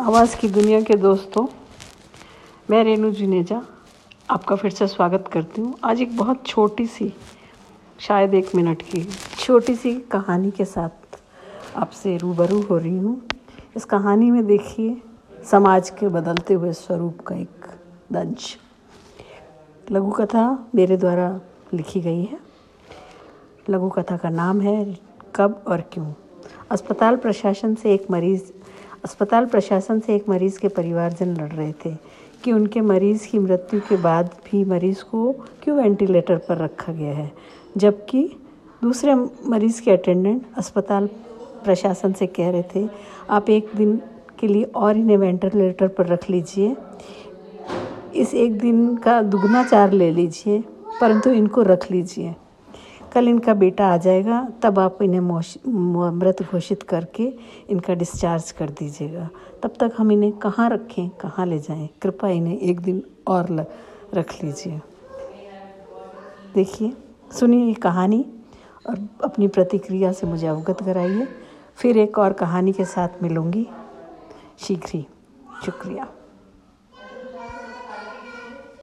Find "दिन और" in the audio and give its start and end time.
62.80-63.50